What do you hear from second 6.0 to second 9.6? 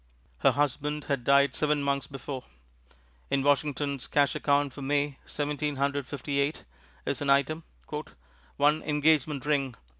Fifty eight, is an item, "one Engagement